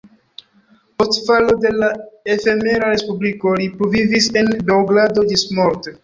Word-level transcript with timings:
Post 1.01 1.17
falo 1.25 1.57
de 1.65 1.71
la 1.83 1.89
efemera 2.35 2.89
respubliko 2.93 3.53
li 3.59 3.67
pluvivis 3.81 4.31
en 4.43 4.49
Beogrado 4.71 5.27
ĝismorte. 5.33 5.95